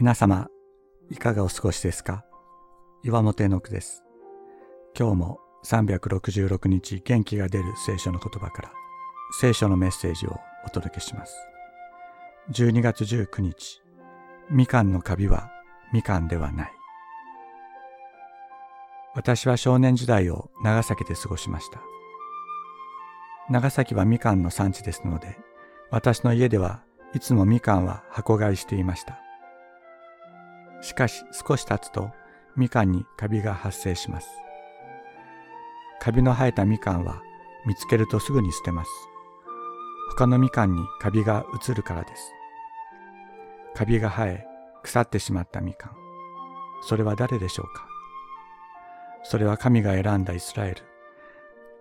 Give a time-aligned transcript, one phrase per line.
[0.00, 0.46] 皆様、
[1.10, 2.24] いかがお過ごしですか？
[3.02, 4.04] 岩本絵の句です。
[4.96, 8.70] 今日も366日元気が出る聖書の言葉から
[9.40, 11.34] 聖書のメッセージをお届けします。
[12.52, 13.82] 12月19日、
[14.50, 15.50] みかんのカビは
[15.92, 16.72] みかんではない。
[19.16, 21.80] 私は少年時代を長崎で過ごしました。
[23.50, 25.36] 長崎はみかんの産地ですので、
[25.90, 26.84] 私の家では
[27.14, 29.18] いつもみかんは箱買いしていました。
[30.80, 32.10] しかし少し経つと
[32.56, 34.28] みかんにカビが発生します。
[36.00, 37.22] カビの生えたみかんは
[37.66, 38.90] 見つけるとすぐに捨てます。
[40.10, 42.32] 他のみかんにカビが移るからです。
[43.74, 44.46] カビが生え
[44.82, 45.92] 腐ってしまったみかん。
[46.82, 47.86] それは誰でしょうか？
[49.24, 50.82] それは神が選んだイスラエル。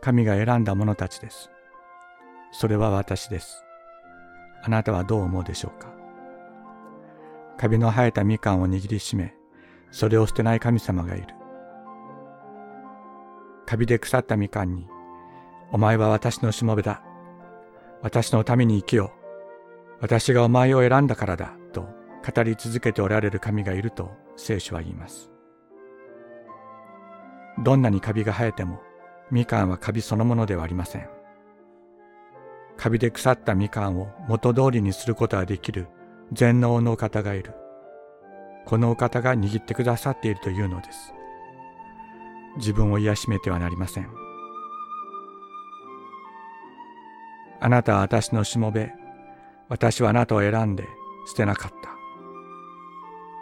[0.00, 1.50] 神が選んだ者たちです。
[2.52, 3.64] それは私です。
[4.62, 5.88] あなたはどう思うでしょうか？
[7.62, 9.36] カビの生えたみかんを握りしめ、
[9.92, 11.28] それを捨てない神様がいる。
[13.66, 14.88] カビで腐ったみかんに、
[15.70, 17.04] お前は私のしもべだ。
[18.00, 19.98] 私のために生きよう。
[20.00, 21.52] 私がお前を選んだからだ。
[21.72, 21.86] と
[22.34, 25.30] 語り続けておられる神がいると聖書は言います。
[27.62, 28.80] どんなにカビが生えても、
[29.30, 31.08] みかんはカビそのものではありません。
[32.76, 35.86] カビで腐ったみかんを元通りにすることができる
[36.32, 37.52] 全能のお方がいる。
[38.64, 41.12] このお方が握ってくださっているというのです。
[42.56, 44.08] 自分を癒しめてはなりません。
[47.60, 48.92] あなたは私のしもべ。
[49.68, 50.88] 私はあなたを選んで
[51.28, 51.90] 捨てなかった。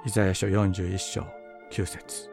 [0.04, 1.22] イザヤ書41章
[1.70, 2.29] 9節